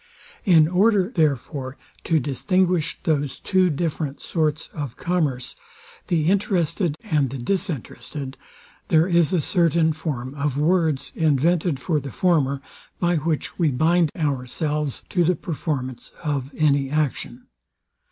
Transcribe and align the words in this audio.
In 0.45 0.67
order, 0.67 1.11
therefore, 1.13 1.77
to 2.05 2.19
distinguish 2.19 2.97
those 3.03 3.37
two 3.37 3.69
different 3.69 4.19
sorts 4.19 4.67
of 4.73 4.97
commerce, 4.97 5.55
the 6.07 6.27
interested 6.27 6.97
and 7.03 7.29
the 7.29 7.37
disinterested, 7.37 8.35
there 8.87 9.05
is 9.07 9.31
a 9.31 9.39
certain 9.39 9.93
form 9.93 10.33
of 10.33 10.57
words 10.57 11.11
invented 11.15 11.79
for 11.79 11.99
the 11.99 12.09
former, 12.09 12.63
by 12.99 13.17
which 13.17 13.59
we 13.59 13.69
bind 13.69 14.09
ourselves 14.17 15.03
to 15.09 15.23
the 15.23 15.35
performance 15.35 16.11
of 16.23 16.51
any 16.57 16.89
action. 16.89 17.45